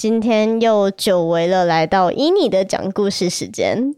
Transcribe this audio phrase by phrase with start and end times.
[0.00, 3.94] 今天又久违了，来到伊妮的讲故事时间。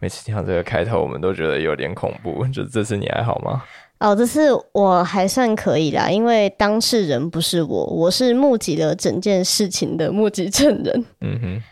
[0.00, 2.44] 每次听到这个开头，我们都觉得有点恐怖。
[2.48, 3.62] 就 这次你还好吗？
[4.00, 11.04] 哦，这次我还算可以啦，因为当事人不是我，我是目击了整件事情的目击证人。
[11.20, 11.62] 嗯哼，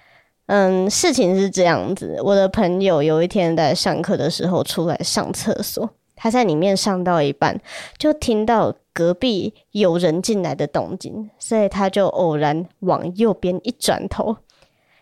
[0.47, 7.61] 嗯，事情是这样子，我的朋友有一天在上课的时候出来上厕所，他在里面上到一半，
[7.99, 14.37] 就听到隔壁有人进来的动静，所以他就偶然往右边一转头，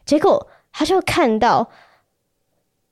[0.05, 1.69] 结果他就看到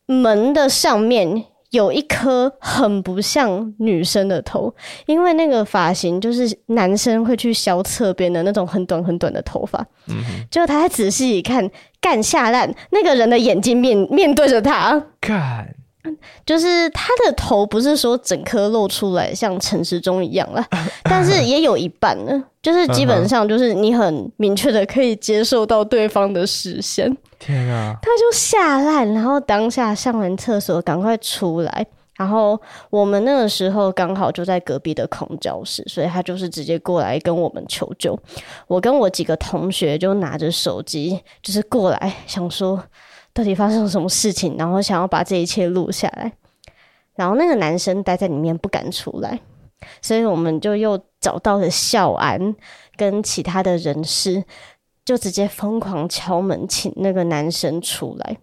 [0.05, 4.74] 门的上面有一颗很不像女生的头，
[5.07, 9.79] 因为那个发型就是男生会去削侧边的那种很短很短的头发。
[10.09, 15.74] 嗯哼，结果他还仔细一看，干下烂，那个人的眼睛面面对着他，干。
[16.46, 20.66] 就是他的头不是说整颗露出来像陈时中一样啦，
[21.04, 27.14] 但是也有一半呢，就是基本上就是你很明确的可以接受到对方的视线。
[27.38, 27.95] 天啊！
[28.00, 38.18] 他就吓烂，然后当下上完厕所赶快出来，然后我们那个时候刚好就在隔壁的空教室，所以他就是直接过来跟我们求救。
[38.66, 42.82] 我跟我几个同学就拿着手机，就是过来想说。
[43.32, 44.56] 到底发生了什么事情？
[44.59, 46.32] 然后想要把这一切录下来，
[47.14, 49.40] 然后那个男生待在里面不敢出来，
[50.02, 52.54] 所以我们就又找到了校安
[52.96, 54.42] 跟其他的人士，
[55.04, 58.36] 就直接疯狂敲门请那个男生出来。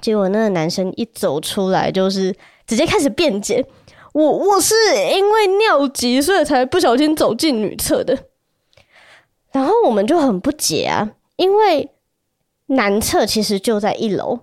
[0.00, 2.34] 结果那个男生一走出来，就是
[2.64, 3.66] 直接开始辩解
[4.14, 4.74] ：“我我是
[5.14, 8.16] 因为尿急，所以才不小心走进女厕的。”
[9.52, 11.90] 然后我们就很不解啊，因为。
[12.66, 14.40] 男厕其实就在一楼，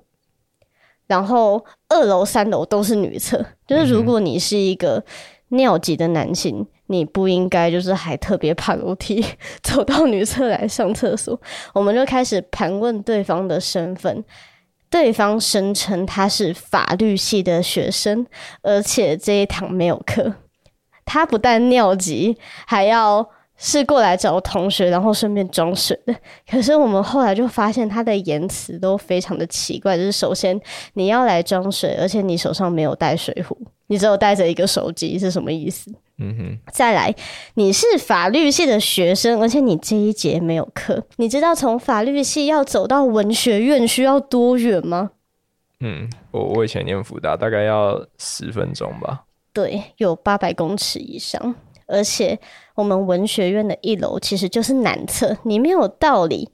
[1.08, 3.46] 然后二楼、三楼都是女厕。
[3.68, 5.04] 就是如果你是一个
[5.50, 9.26] 尿急的男性，你不应该就是还特别爬楼梯
[9.62, 11.38] 走到女厕来上厕所。
[11.74, 14.24] 我们就开始盘问对方的身份，
[14.90, 18.26] 对方声称他是法律系的学生，
[18.62, 20.34] 而且这一堂没有课。
[21.04, 23.30] 他不但尿急，还要。
[23.58, 26.16] 是过来找同学，然后顺便装水的。
[26.50, 29.96] 可是我们后来就发现他的言辞都非常的奇怪。
[29.96, 30.60] 就是首先
[30.94, 35.92] 你要来装水，而且你手上没有带水壶，你只有带着一个手机，是什么意思？
[36.18, 36.72] 嗯哼。
[36.72, 37.14] 再来，
[37.54, 41.04] 你是法律系的学生，而且你这一节没有课。
[41.18, 45.12] 你知道从法律系要走到文学院需要多远吗？
[45.80, 49.24] 嗯，我我以前念福大，大概要十分钟吧。
[49.52, 51.56] 对，有八百公尺以上。
[51.94, 52.38] 而且
[52.76, 56.50] 我们文学院的一楼其实就是男厕，你没有道理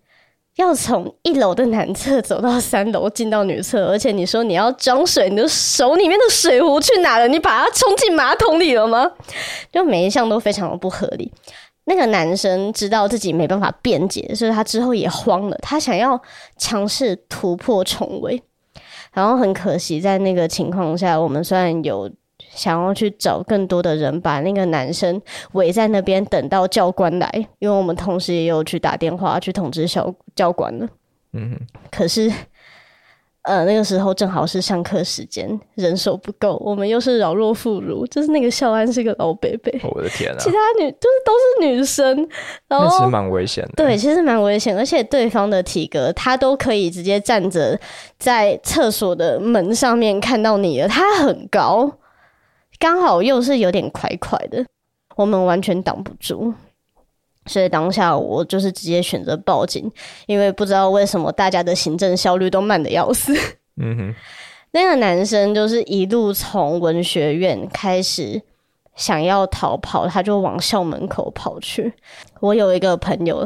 [0.57, 3.87] 要从一楼的男厕走到三楼进到女厕。
[3.87, 7.27] 而且你说你要装水，你的手里面的水壶去哪了？
[7.27, 9.09] 你把它冲进马桶里了吗？
[9.71, 11.31] 就每一项都非常的不合理。
[11.85, 16.21] 那个男生知道自己没办法辩解，所以他之后也慌了，他想要
[16.57, 18.43] 尝试突破重围。
[19.13, 22.11] 然后很可惜，在那个情况下，我们虽然有。
[22.53, 25.21] 想要去找更多的人，把那个男生
[25.53, 27.47] 围在那边，等到教官来。
[27.59, 30.87] 因为我们同时也有去打电话去通知小教官了。
[31.33, 31.67] 嗯哼。
[31.91, 32.31] 可是，
[33.43, 39.71] 呃，那个时候正好是上课时间，人手不够，我们又是老弱妇孺，就是那个校安是个老伯伯。
[39.95, 40.37] 我的天啊！
[40.39, 42.27] 其他女就是都是女生，
[42.67, 43.71] 然后其实蛮危险的。
[43.77, 47.79] 对，其实蛮危险，而且对方的体格，他都可以直接站着
[48.17, 50.87] 在厕所的门上面看到你了。
[50.87, 51.91] 他很高。
[52.79, 54.65] 刚好又是有点快快的，
[55.17, 56.53] 我们完全挡不住，
[57.45, 59.91] 所以当下我就是直接选择报警，
[60.27, 63.33] 因为不知道为什么大家的行政效率都慢的要死。
[63.75, 64.15] 嗯哼，
[64.71, 68.41] 那个男生就是一路从文学院开始
[68.95, 71.93] 想要逃跑，他就往校门口跑去。
[72.39, 73.45] 我有一个朋友，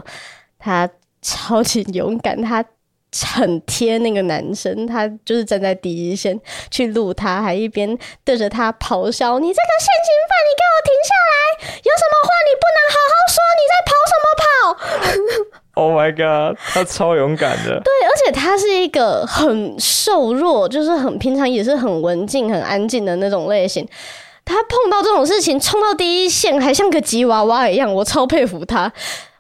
[0.60, 0.88] 他
[1.22, 2.64] 超级勇敢，他。
[3.35, 6.40] 很贴那个男生，他就是站在第一线
[6.72, 11.34] 去录他，还一边对着他咆哮：“你这个现行犯，你给我停下来！
[11.84, 13.38] 有什么话你不能好好说？
[13.59, 14.46] 你在跑什么跑
[15.75, 17.82] ？”Oh my god，他超勇敢的。
[17.84, 23.88] 对，而且他是一个很瘦弱，就是很平常也是很文静、很安静的那种类型。
[24.46, 28.91] 他碰到这种事情，冲到第一线，还像个吉娃娃一样，我超佩服他。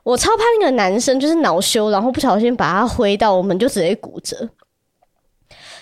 [0.03, 4.49] 我超怕那个男生就是恼羞，然后不小心把他挥到，我们就直接骨折。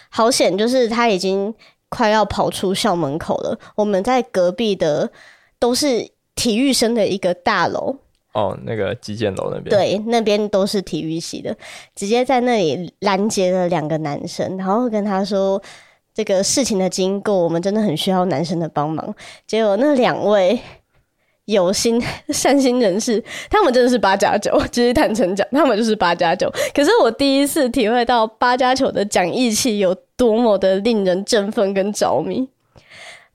[0.10, 1.52] 好险，就是他已经
[1.90, 3.58] 快要跑出校门口了。
[3.76, 5.10] 我们在隔壁的
[5.58, 7.96] 都是体育生的一个大楼。
[8.34, 9.70] 哦，那个击剑楼那边。
[9.70, 11.58] 对，那边都是体育系的，
[11.96, 15.60] 直接在那里拦截了两个男生，然后跟他说
[16.14, 19.16] 这个事情的经过，我们真的很需要男生的帮忙。
[19.48, 20.60] 结果那两位。
[21.46, 26.52] 有心 善心人士，他们真的是八加九， 其实坦诚讲，他们就是八加九。
[26.74, 32.48] 可是我第一次体会到八加九的讲义气有多么的令人振奋跟着迷。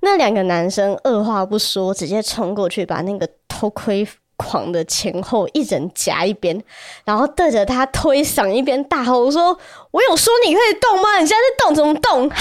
[0.01, 4.07] 那两个男生二话不说，直接冲过去把那个偷窥
[4.37, 6.63] 狂的前后一人夹一边，
[7.05, 9.59] 然后对着他推搡一边大吼说
[9.91, 11.19] ：“我有说你可以动吗？
[11.19, 12.29] 你现在在动怎么动？
[12.29, 12.37] 哈！”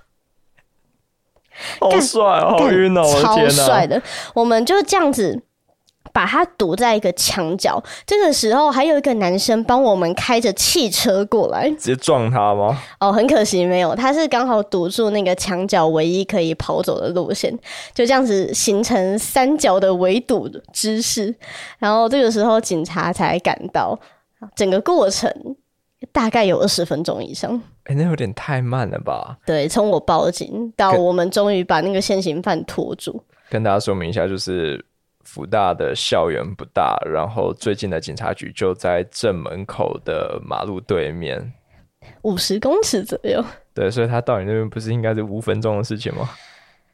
[1.80, 4.00] 好帅哦，好晕哦，超帅的！
[4.34, 5.40] 我们就这样子
[6.12, 7.82] 把他堵在一个墙角。
[8.06, 12.76] 这个时候，还有一个男生帮我们开着汽车过来，直接撞他吗？
[12.98, 17.56] 哦，很可惜没有，他是刚好堵住那个墙角唯一可以跑走的路线，
[17.94, 21.34] 就这样子形成三角的围堵姿势。
[21.78, 23.98] 然后这个时候警察才赶到，
[24.56, 25.30] 整个过程
[26.12, 27.54] 大概有二十分钟以上。
[27.84, 29.38] 哎、欸，那有点太慢了吧？
[29.46, 33.22] 对，从我报警到我们终于把那个现行犯拖住。
[33.48, 34.84] 跟，大家说明一下，就是
[35.24, 41.52] 福大的校园不大，然后最近的警察局就在正门口的马路对面，
[42.22, 43.42] 五十公尺左右。
[43.72, 46.28] 对，所以他到你那边不是应该是五分钟的事情吗？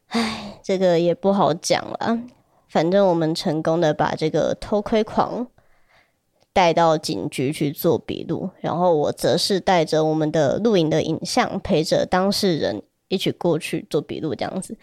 [0.09, 2.19] 哎，这个也不好讲了。
[2.69, 5.47] 反正我们成功的把这个偷窥狂。
[6.55, 14.75] 带到警局去做笔录，然后我则是带着我们的录影的影像，陪着当事人一起过去做笔录，这样子。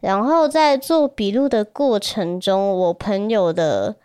[0.00, 3.96] 然后在做笔录的过程中，我朋友的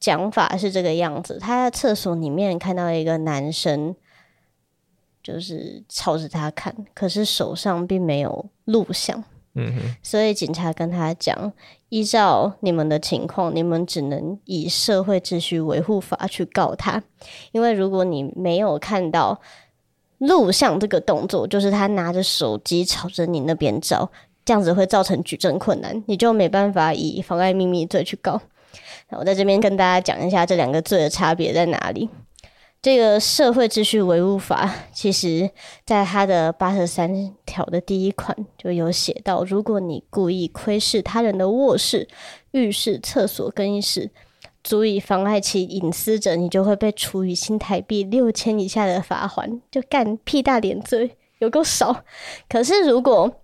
[0.00, 3.94] 讲法是这个样子：他在厕所里面看到一个男生，
[5.22, 9.22] 就是朝着他看，可是手上并没有录像。
[9.56, 11.50] 嗯哼，所以警察跟他讲，
[11.88, 17.02] 依照你们的情况，你们只能以社会秩序维护法去告他，
[17.52, 19.40] 因为如果你没有看到
[20.18, 24.10] 录像这个动作，就是他拿着手机朝着你那边照，
[24.44, 28.40] 这样子会造成举证困难，你就没办法以妨碍秘密罪去告。
[29.10, 32.10] 我在这边跟大家讲一下这两个罪的差别在哪里。
[32.86, 35.50] 这个社会秩序维护法，其实
[35.84, 42.06] 在它的八十三条的第一款就有写到，如果你故意窥视他人的卧室、
[42.52, 44.12] 浴室、厕所、更衣室，
[44.62, 52.04] 足以妨碍其隐私者，你就会被处以新台币六千以下的罚锾，就干屁大点罪，有够少。
[52.48, 53.42] 可是如果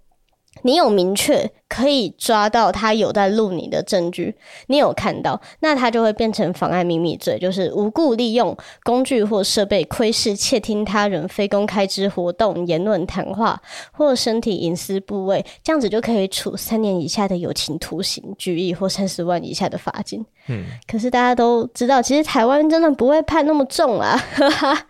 [0.60, 13.60] 你有明确可以抓到他有在录你的证据，你有看到，那他就会变成妨碍秘密罪，就是无故利用工具或设备窥视、窃听他人非公开之活动、言论、谈话
[13.92, 20.24] 或身体隐私部位，这样子就可以处三年以下的有期徒刑、拘役或三十万以下的罚金。
[20.48, 24.86] 嗯，可是大家都知道，其实台湾真的不会判那么重啊，哈哈。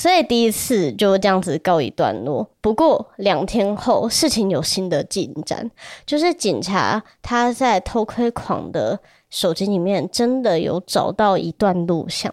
[0.00, 2.48] 所以第一次就这样子告一段落。
[2.62, 5.70] 不过两天后，事情有新的进展，
[6.06, 8.98] 就是警察他在偷窥狂的
[9.28, 12.32] 手机里面真的有找到一段录像。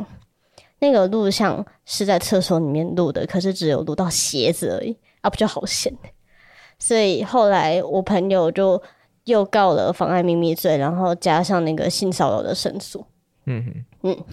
[0.79, 5.93] 那个录像是在厕所里面录的，可是只有录到鞋子而已，啊，不就好险？
[6.79, 8.81] 所以后来我朋友就
[9.25, 13.05] 又告了妨碍秘密罪，然后加上那个性骚扰的申诉。
[13.45, 14.25] 嗯哼，嗯。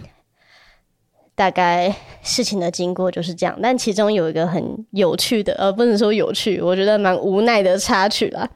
[1.34, 8.48] 大概事情的经过就是这样，但其中有一个很有趣的，呃，不能说有趣，我觉得蛮无奈的插曲啦。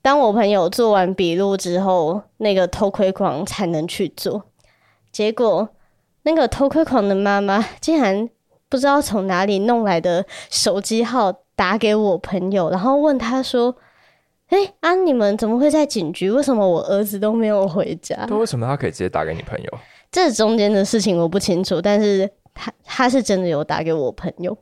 [0.00, 4.44] 当我朋友做完笔录之后，那个偷窥狂才能去做，
[5.12, 5.68] 结果
[6.22, 8.28] 那个偷窥狂的妈妈竟然
[8.68, 13.76] 不知道从哪里弄来的手机号打给我朋友，然后问他说
[14.50, 16.28] ：“哎，啊，你们怎么会在警局？
[16.28, 19.78] 为什么我儿子都没有回家？”那为什么他可以直接打给你朋友？
[20.12, 24.56] 这中间的事情我不清楚，但是他他是真的有打给我朋友，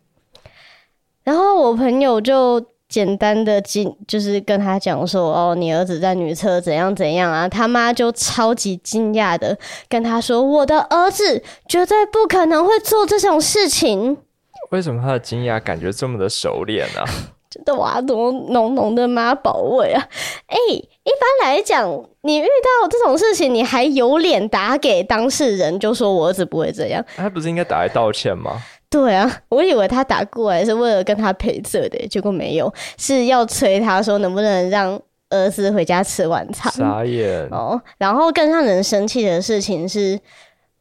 [1.25, 14.17] 然后我朋友就简单的进，就是跟他讲说，哦，你儿子在女厕怎样怎样啊，他妈就超级惊讶的跟他说，我的儿子绝对不可能会做这种事情。
[14.71, 17.05] 为什么他的惊讶感觉这么的熟练呢？
[17.51, 20.09] 真的哇，多浓浓的妈宝味啊！
[20.47, 21.89] 哎、欸，一般来讲，
[22.23, 27.05] 你遇到这种事情，你还有脸打给当事人，就说我儿子不会这样？
[27.17, 28.61] 他不是应该打来道歉吗？
[28.91, 36.73] 对啊，我以为他打过来是为了跟他赔罪的，结果没有，是要催他说能不能让儿子回家吃晚餐。
[36.73, 37.81] 傻眼哦！
[37.99, 40.19] 然后更让人生气的事情是，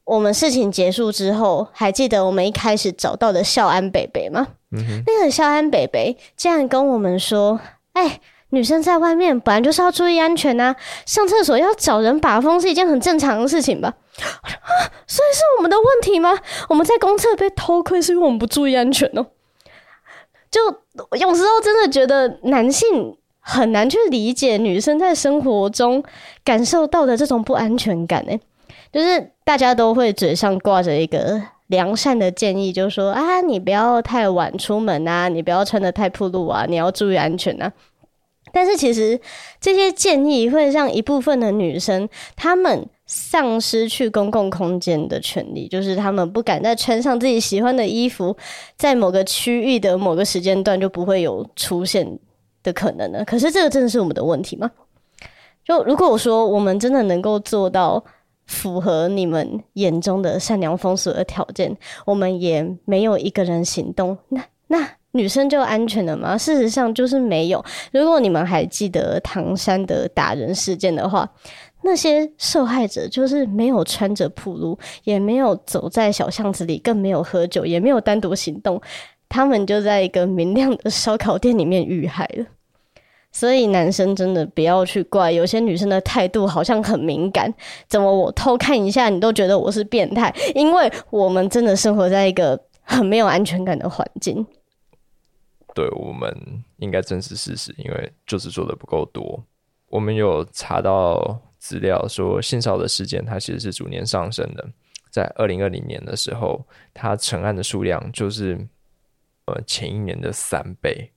[0.05, 4.47] 我们事情结束之后，还记得我们一开始找到的孝安北北吗？
[4.71, 7.59] 嗯，那个孝安北北竟然跟我们说
[7.93, 10.75] ：“哎、欸，女生在外面本来就是要注意安全呐，
[11.05, 13.93] 上厕所要找人把风是一件很正常的事情吧？
[14.41, 14.49] 啊，
[15.07, 16.31] 所以是我们的问题吗？
[16.67, 19.25] 我们在公厕被偷窥是因为我们不注意安全哦。
[20.49, 20.61] 就
[21.17, 26.03] 有时候真的觉得男性很难去理解女生在生活中
[26.43, 28.39] 感受到的这种不安全感诶，
[28.91, 37.71] 就是大家都会嘴上挂着一个良善的建议，就是说啊，你不要太晚出门啊，你不要穿得太暴露啊，你要注意安全啊。
[38.51, 39.19] 但是其实
[39.59, 48.35] 这些建议会让一部分的女生，她们丧失去公共空间的权利，就是她们不敢再穿上自己喜欢的衣服，
[48.77, 52.19] 在某个区域的某个时间段就不会有出现
[52.63, 53.23] 的可能呢。
[53.25, 54.71] 可是这个真的是我们的问题吗？
[55.63, 58.03] 就如果我说我们真的能够做到。
[58.49, 66.37] 符合你们眼中的善良风俗的条件，我们也没有一个人行动，那那女生就安全了吗？
[66.37, 67.63] 事实上就是没有。
[67.91, 71.27] 如果你们还记得唐山的打人事件的话，
[71.81, 78.79] 那些受害者就是没有穿着暴露，也没有走在小巷子里，更没有喝酒，也没有单独行动，
[79.27, 82.45] 他们就在一个明亮的烧烤店里面遇害了。
[83.31, 87.53] 所以男生真的不要去怪，有些女生的态度好像很敏感，
[87.87, 90.33] 怎么我偷看一下你都觉得我是变态？
[90.53, 94.45] 因为我们真的生活在一个很没有安全感的环境。
[95.79, 96.29] 对，我们
[96.75, 99.41] 应该正视事实，因为就是做的不够多。
[99.87, 104.67] 我们有查到资料说，性骚扰的事件它其实是逐年上升的，
[105.09, 108.67] 在二零二零年的时候，它成案的数量就是
[109.45, 111.09] 呃前一年的三倍。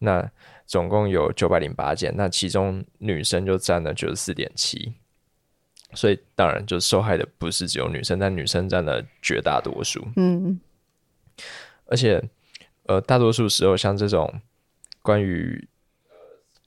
[0.00, 0.28] 那
[0.66, 4.94] 总共有九百零八件，那其中女生就占了九十四点七，
[5.94, 10.04] 所以当然就受害的不是只有女生，但女生占了绝大多数。
[10.16, 10.60] 嗯，
[11.86, 12.20] 而且
[12.86, 14.40] 呃，大多数时候像这种
[15.02, 15.68] 关于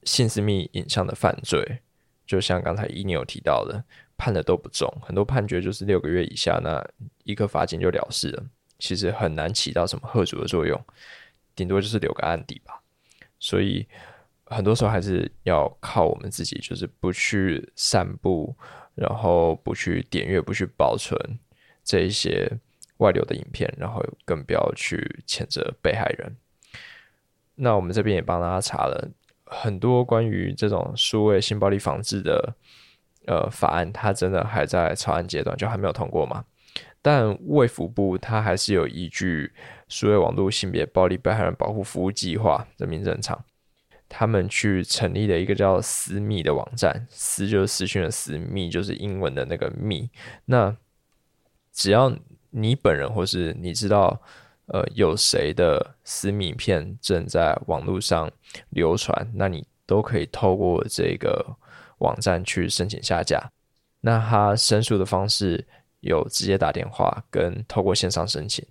[0.03, 1.79] 性私密影像的犯罪，
[2.25, 3.83] 就像刚才伊妮有提到的，
[4.17, 6.85] 判的都不重，很多判决就是六个月以下，那
[7.23, 8.43] 一个罚金就了事了，
[8.79, 10.79] 其实很难起到什么吓阻的作用，
[11.55, 12.81] 顶多就是留个案底吧。
[13.39, 13.87] 所以
[14.45, 18.53] 很多时候还是要靠我们自己，就是不去散布，
[18.95, 21.17] 然后不去点阅，不去保存
[21.83, 22.51] 这一些
[22.99, 26.37] 外流的影片，然后更不要去谴责被害人。
[27.55, 29.09] 那我们这边也帮大家查了
[29.45, 32.55] 很多关于这种数位性暴力防治的
[33.25, 36.45] 呃法案，它真的还在草案阶段，就还没有通过嘛。
[37.01, 39.51] 但卫福部它还是有依据
[39.87, 43.43] 数位网络性别暴力被害人保护服务计划的名正常，
[44.07, 50.09] 他们去成立了一个叫“私密”的网站，“私”就是私讯的“私”，“密”就是英文的那个“密”。
[50.45, 50.75] 那
[51.71, 52.13] 只要
[52.49, 54.19] 你本人或是你知道，
[54.67, 58.31] 呃，有谁的私密片正在网络上
[58.69, 61.45] 流传，那你都可以透过这个
[61.99, 63.51] 网站去申请下架。
[64.01, 65.65] 那他申诉的方式。
[66.01, 68.65] 有直接打电话跟透过线上申请，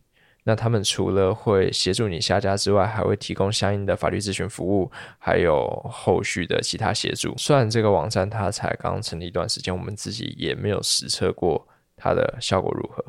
[0.45, 7.37] 那他们除了会协助你下架之外，还会提供相应的法律咨询服务，还有后续的其他协助。
[7.37, 13.05] 虽然这个网站它才刚成立一段时间，我们自己也没有实测过它的效果如何。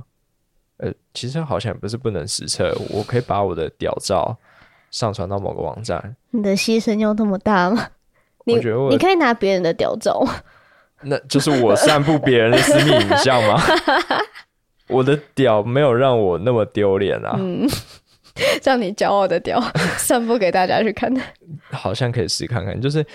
[0.79, 4.37] 呃，其实好像也不是不能实测，我可以把我的屌照
[4.91, 6.15] 上传到某个网站。
[6.31, 7.87] 你的牺牲要那么大吗？
[8.45, 10.25] 你我觉得你可以拿别人的屌照。
[11.01, 13.61] 那就是我散布别人的私密影像吗？
[14.87, 17.35] 我的屌没有让我那么丢脸啊！
[17.37, 17.65] 嗯，
[18.63, 19.61] 让你骄傲的屌
[19.97, 21.13] 散布给大家去看，
[21.71, 22.79] 好像可以试看看。
[22.81, 23.05] 就是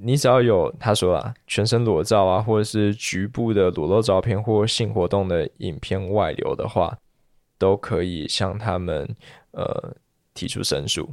[0.00, 6.96] 你只要有他说啊，全身裸照啊，或者是局部的裸露照片或性活动的影片外流的话，
[7.58, 9.08] 都可以向他们
[9.50, 9.96] 呃
[10.34, 11.08] 提出申诉。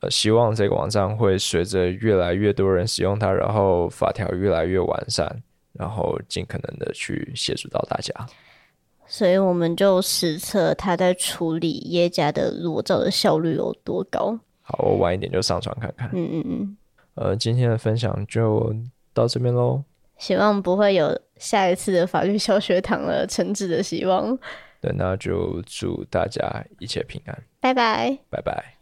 [0.00, 8.12] 呃，希望这个网站会随着越来越多人使用它，然后法条越来越完善，然后尽可能的去协助到大家。
[9.06, 14.38] 所以我们就实测他在处理耶加的裸照的效率有多高。
[14.60, 16.10] 好，我晚一点就上传看看。
[16.12, 16.76] 嗯嗯嗯。
[17.16, 18.74] 呃，今天的分享就
[19.12, 19.82] 到这边喽。
[20.16, 24.38] 希望不会有下一次的法律小学堂了，诚挚的希望。
[24.80, 27.42] 对，那就祝大家一切平安。
[27.60, 28.18] 拜拜。
[28.30, 28.75] 拜拜。